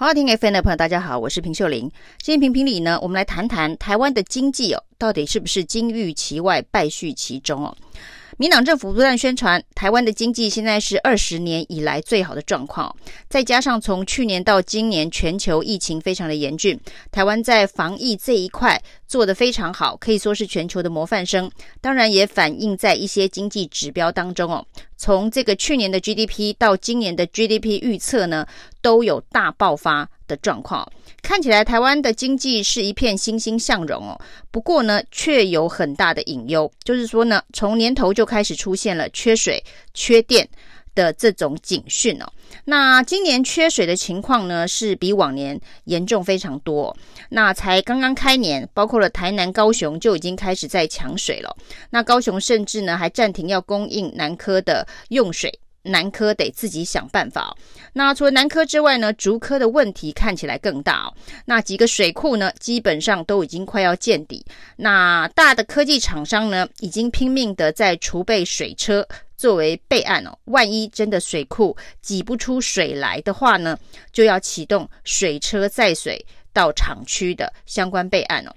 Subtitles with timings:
[0.00, 1.82] 好好听 FM 的朋友，大家好，我是平秀玲。
[2.22, 7.76] 今天评评理呢，我们来谈谈台湾的经济哦，到底是不是金玉其外，败絮其中哦？
[8.38, 12.96] 民党政府不断宣传，台湾的经济现在是二十年以来最好的状况。
[13.28, 16.80] 再加上从去年到今年，全球疫情非常的严峻，
[17.12, 21.50] 台湾在防疫这一块做得非常好，可以说是全球的模范生。
[21.82, 24.64] 当然也反映在一些经济指标当中哦。
[25.00, 28.46] 从这个去年的 GDP 到今年的 GDP 预测呢，
[28.82, 30.86] 都有大爆发的状况。
[31.22, 40.46] 看起来台湾的经济是一片欣欣向荣哦，不过呢，却有很大的隐忧，就是说呢，从年头就开始出现了缺水、缺电
[40.94, 42.26] 的这种警讯哦。
[42.64, 46.96] 那今年缺水的情况呢，是比往年严重非常多。
[47.30, 51.56] 那才刚刚开年，包括了台南、高雄就已经开始在抢水了。
[51.90, 55.60] 那高雄甚至呢，还暂停要供应南科的用水。
[55.82, 57.56] 南科得自己想办法。
[57.92, 61.14] 那除了南科之外呢，竹科的问题看起来更大哦。
[61.44, 64.44] 那几个水库呢，基本上都已经快要见底。
[64.76, 69.06] 那大的科技厂商呢，已经拼命的在储备水车
[69.36, 70.38] 作为备案哦。
[70.44, 73.78] 万一真的水库挤不出水来的话呢，
[74.12, 78.54] 就要启动水车载水到厂区的相关备案哦。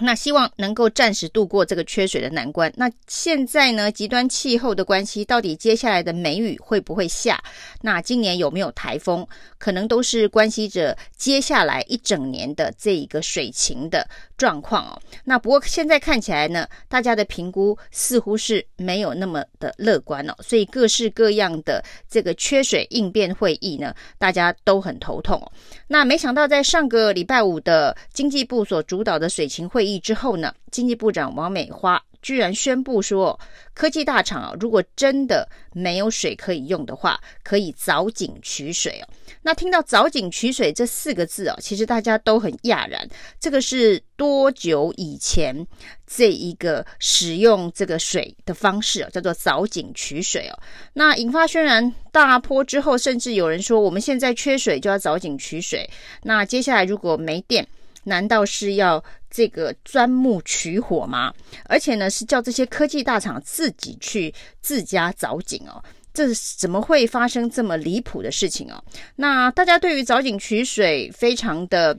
[0.00, 2.72] 那希望能够暂时度过这个缺水的难关。
[2.76, 7.42] 那现在呢，极端气候的关系，到底接下来的梅雨会不会下？
[7.80, 9.26] 那今年有没有台风？
[9.58, 15.00] 可能都是关系着接下来一整年的这一个水情的状况哦。
[15.24, 20.34] 那不过现在看起来呢，大家的评估似乎是没有那么的乐观哦。
[20.42, 25.50] 所以各式各样的这个缺水应变会议呢，大家都很头痛哦。
[25.86, 33.38] 那没想到在上个礼拜五的经济部所主导的水情会议之后呢，经济部长王美花居然宣布说，
[33.74, 39.08] 科技大厂啊，如果真的没有水可以用的话，可以凿井取水哦。
[39.42, 43.06] 那听到“凿井取水”这四个字哦，其实大家都很讶然。
[43.38, 45.54] 这个是多久以前
[46.06, 50.58] 这一个使用这个水的方式哦，叫做凿井取水哦。
[50.94, 55.86] 那引发轩然大波之后，甚至有人说，我们现在缺水就要凿井取水。
[56.22, 57.66] 那接下来如果没电，
[58.04, 59.02] 难道是要
[59.34, 61.34] 这个钻木取火吗？
[61.64, 65.82] 而且呢，是叫这些科技大厂自己去自家凿井哦？
[66.12, 68.80] 这怎么会发生这么离谱的事情哦？
[69.16, 71.98] 那大家对于凿井取水非常的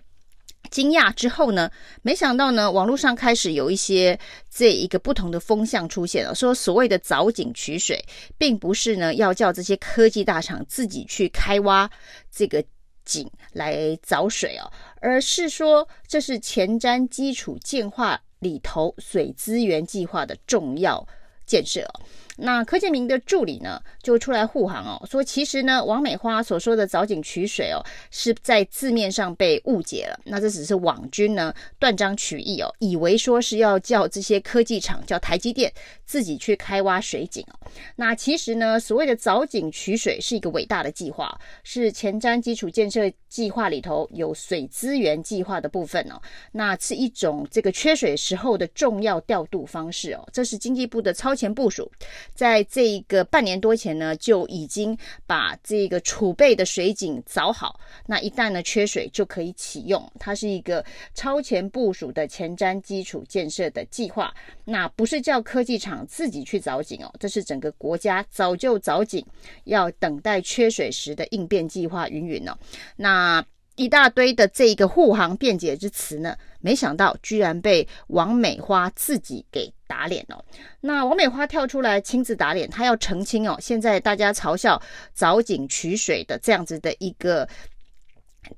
[0.71, 1.69] 惊讶之后呢，
[2.03, 4.17] 没想到呢，网络上开始有一些
[4.49, 8.01] 这一个不同的风向出现了，说所谓的凿井取水，
[8.37, 11.89] 并不是呢要叫这些科技大厂自己去开挖
[12.31, 12.63] 这个。
[13.07, 14.65] 井来凿水哦，
[15.05, 21.07] 而是说这是前瞻基础建化里头水资源计划的重要
[21.45, 21.87] 建设。
[22.37, 27.79] 那柯建铭的助理呢，就出来护航哦，说其实呢，王美花所说的凿井取水哦，
[28.11, 30.19] 是在字面上被误解了。
[30.25, 35.71] 那这只是网军呢断章取义哦，以为说是要叫这些科技厂叫台积电
[36.05, 37.71] 自己去开挖水井哦。
[37.95, 46.21] 那其实呢，所谓的凿井取水是一个伟大的计划，是前瞻基础建设计划里头有水资源计划的部分哦。
[46.51, 50.27] 那是一种这个缺水时候的重要调度方式哦。
[50.33, 51.89] 这是经济部的超前部署。
[52.33, 57.79] 在这个半年多前呢，就已经把这个储备的水井凿好。
[58.05, 60.11] 那一旦呢缺水，就可以启用。
[60.19, 64.33] 它是一个超前部署的前瞻基础建设的计划。
[64.63, 69.25] 那不是叫科技厂自己去凿井哦，这是整个国家早就凿井，
[69.65, 72.57] 要等待缺水时的应变计划云云哦。
[72.95, 73.45] 那。
[73.75, 80.43] 一大堆的这个护航辩解之词呢，没想到居然被王美花自己给打脸了。
[80.81, 83.57] 那王美花跳出来亲自打脸，她要澄清哦。
[83.59, 84.81] 现在大家嘲笑
[85.17, 87.47] 凿井取水的这样子的一个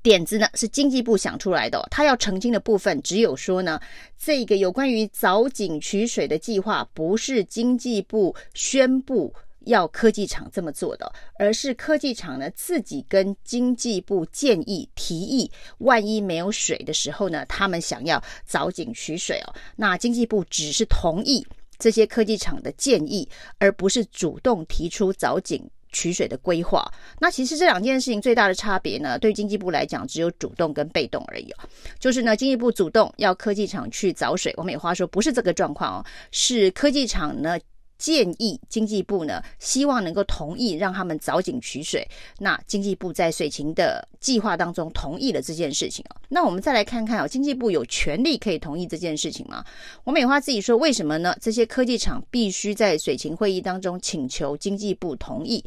[0.02, 1.84] 点子呢，是经济部想出来的。
[1.90, 3.80] 她要澄清的部分只有说呢，
[4.16, 9.34] 这个有关于凿井取水的计划不是经济部宣布。
[9.68, 19.54] 要科技厂这么做的，而是科技厂呢自己跟经济部建议提议，万一没有水的时候呢，他们想要凿井取水哦。
[19.76, 21.46] 那经济部只是同意
[21.78, 23.28] 这些科技厂的建议，
[23.58, 25.62] 而不是主动提出凿井
[25.92, 26.90] 取水的规划。
[27.20, 31.52] 那其实这两件事情最大的差别呢，对经济部来讲只有主动跟被动而已。
[31.98, 37.58] 就是呢，经济部主动要科技厂去凿水，王美花说不是这个状况哦，是科技厂呢。
[37.98, 42.08] 建议经济部呢，希望能够同意让他们凿井取水。
[42.38, 46.17] 那经济部在水情的计划当中同意了这件事情哦。
[46.28, 49.64] 那我们再来看看哦，经济部有权利可以同意这件事情吗？
[50.04, 51.36] 王美花自己说，为什么呢？
[51.40, 55.64] 这些科技厂必须在水情会议当中请求经济部同意。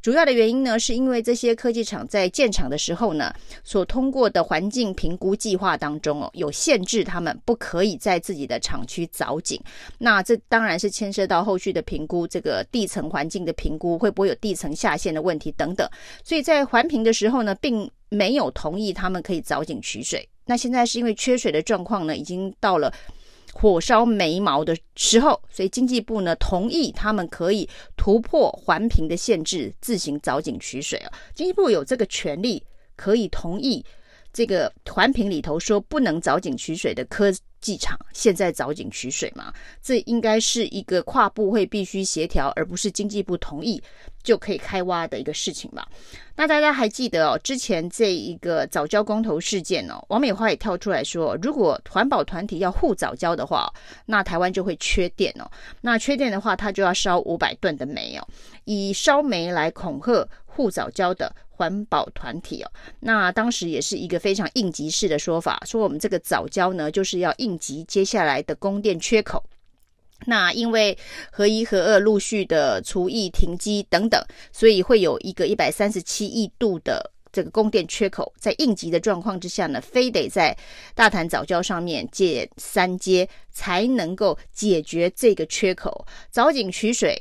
[0.00, 3.34] 主要的原因呢，是因为这些科技厂在建厂的时候呢，
[3.64, 9.58] 所通过的环境评估计划当中哦，有限制他们不可以在自己的厂区凿井。
[9.96, 15.88] 那这当然是牵涉到后续的评估，这个地层环境的评估会不会有地层下陷的问题等等。
[16.22, 20.28] 所以在环评的时候呢，并没有同意他们可以凿井取水。
[20.46, 22.92] 那现在是因为缺水的状况呢，已经到了。
[23.56, 31.12] 火烧眉毛的时候，所以经济部呢同意他们可以突破环评的限制，自行凿井取水啊。
[31.36, 32.60] 经济部有这个权利，
[32.96, 33.84] 可以同意
[34.34, 39.50] 这个环评里头说不能凿井取水的科技厂现在凿井取水吗？
[39.80, 43.82] 这应该是一个跨部会必须协调，而不是经济部同意
[44.22, 45.88] 就可以开挖的一个事情吧。
[46.36, 53.72] 那大家还记得哦，之前这一个藻礁公投事件哦，王美花也跳出来说，如果环保团体要护藻礁的话，
[54.04, 55.50] 那台湾就会缺电哦。
[55.80, 58.28] 那缺电的话，它就要烧五百吨的煤哦，
[58.64, 62.70] 以烧煤来恐吓护藻礁的环保团体哦。
[63.00, 69.42] 那当时也是一个非常应急式的说法，说我们这个藻礁呢，就是要应急接下来的供电缺口。
[70.26, 70.96] 那因为
[71.30, 78.32] 核一、核二陆续的除役、停机等等，所以会有一个一百三十七亿度的这个供电缺口。
[78.38, 80.56] 在应急的状况之下呢，非得在
[80.94, 86.06] 大潭藻礁上面建三阶，才能够解决这个缺口。
[86.30, 87.20] 早井取水，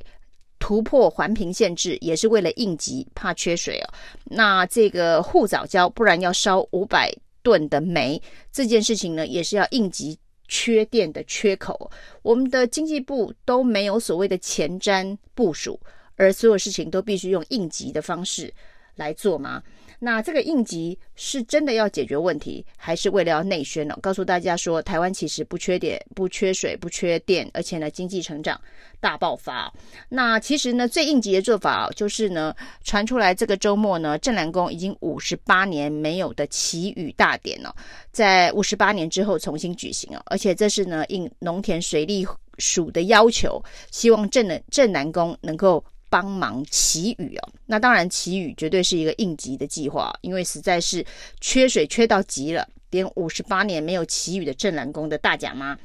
[0.63, 3.93] 突破环评限制，也是为了应急，怕缺水哦。
[4.23, 10.17] 那这个护藻胶，不然要烧五百吨的煤，这件事情呢，也是要应急。
[10.47, 15.77] 缺电的缺口，我们的经济部都没有所谓的前瞻部署，
[16.15, 18.53] 而所有事情都必须用应急的方式
[18.95, 19.61] 来做吗？
[20.05, 23.97] 那这个应急是真的要解决问题，还是为了要内宣呢？
[24.01, 28.59] 告诉大家说，台湾其实不缺电、不缺水、不缺电，而且呢，经济成长
[28.99, 29.73] 大爆发。
[30.09, 32.53] 那其实呢，最应急的做法就是呢，
[32.83, 37.73] 传出来这个周末呢，镇南宫已经五十八年没有的祈雨大典了，
[38.11, 42.27] 在五十八年之后重新举行哦，而且这是呢，应农田水利
[42.57, 45.81] 署的要求，希望镇澜镇南宫能够。
[46.13, 51.03] 帮忙祈雨哦，那当然祈雨绝对是一个应急的计划，因为实在是
[51.41, 55.75] 缺水缺到极了，连五十八年没有祈雨的镇南宫的大甲妈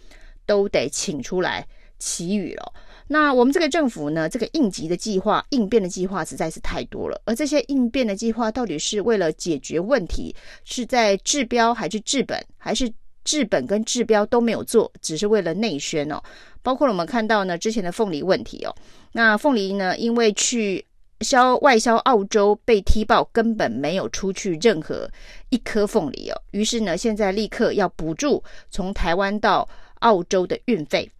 [0.44, 1.66] 都得请出来
[1.98, 2.74] 祈雨了。
[3.06, 12.92] 那我们这个政府呢，这个应急的计划、应变的计划实在是太多了，而这些应变的计划到底是为了解决问题，是在治标还是治本，还是？
[13.24, 16.20] 治本跟治标都没有做，只是为了内宣哦。
[16.62, 18.74] 包括我们看到呢，之前的凤梨问题哦。
[19.12, 20.84] 那凤梨呢，因为去
[21.20, 25.10] 销外销澳洲被踢爆，根本没有出去任何
[25.50, 26.42] 一颗凤梨哦。
[26.52, 29.68] 于是呢，现在立刻要补助从台湾到
[30.00, 31.10] 澳洲的运费。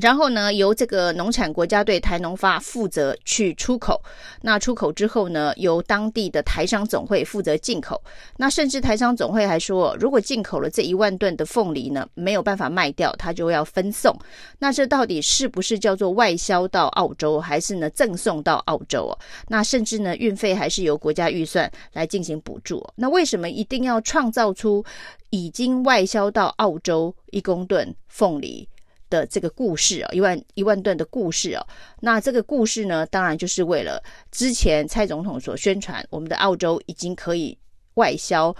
[0.00, 4.00] 然后呢，由这个农产国家队台农发负责去出口。
[4.42, 8.02] 那出口之后呢，由当地的台商总会负责进口。
[8.36, 14.16] 那甚至台商总会还说，如果进口了这一万吨的凤梨呢，没有办法卖掉，他就要分送。
[14.58, 19.18] 那这到底是不是叫做外销到澳洲，还是呢赠送到澳洲哦？
[19.48, 22.86] 那甚至呢，运费还是由国家预算来进行补助。
[22.96, 24.84] 那为什么一定要创造出
[25.30, 28.68] 已经外销到澳洲一公吨凤梨
[29.10, 31.66] 的这个故事哦，一万一万段的故事哦，
[32.00, 37.56] 那这个故事呢，当然就是为了之前蔡总统所宣传，我们的澳洲已经可以
[37.94, 38.54] 外销。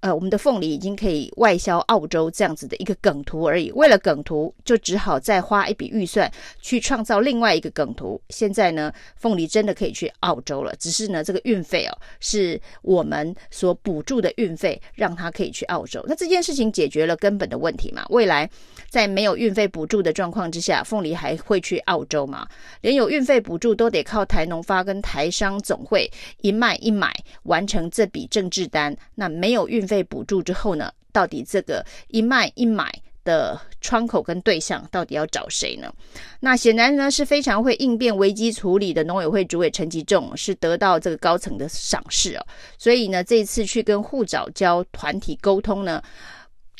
[0.00, 3.72] 呃，我们的凤梨已经可以外销澳洲这样子的一个梗图而已。
[3.72, 8.20] 为了梗图，就只好再花一笔预算去创造另外一个梗图。
[8.28, 16.04] 现在呢，凤梨真的可以去澳洲了，只是呢，这个运费哦，是我们所补助的运费，让它可以去澳洲。
[16.06, 18.06] 那这件事情解决了根本的问题嘛？
[18.10, 18.48] 未来
[18.88, 22.46] 在没有运费补助的状况之下，凤梨还会去澳洲吗？
[22.82, 26.08] 连有运费补助都得靠台农发跟台商总会
[26.42, 27.12] 一卖一买
[27.42, 32.92] 完成这笔政治单，那没有运费补助之后呢，到底这个一卖一买
[33.24, 35.92] 的窗口跟对象到底要找谁呢？
[36.40, 42.46] 那显然呢是非常会应变危机处理的农委会主委陈吉仲是得到这个高层的赏识哦，
[42.78, 46.02] 所以呢这一次去跟护藻礁团体沟通呢。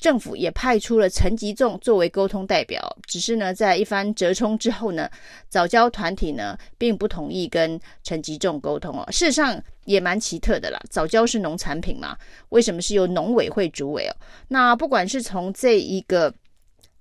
[0.00, 5.10] 政府也派出了陈吉仲作为沟通代表，只是呢，在一番折冲之后呢，
[5.48, 9.04] 早教团体呢并不同意跟陈吉仲沟通哦。
[9.10, 12.14] 事实上也蛮奇特的啦，藻礁是农产品嘛，
[12.50, 14.12] 为什么是由农委会主委哦？
[14.48, 16.32] 那不管是从这一个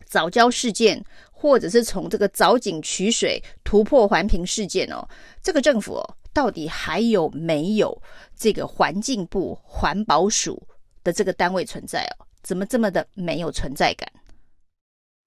[0.06, 5.06] 藻礁事件，或者是从这个早井取水突破环评事件哦，
[5.44, 8.02] 这个政府哦，到底还有没有
[8.38, 10.66] 这个环境部环保署？
[11.04, 14.10] 的这个单位存在哦，怎么这么的没有存在感？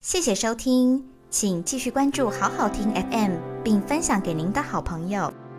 [0.00, 5.49] 谢谢收听，请继续关注好好听 FM，并分享给您的好朋友。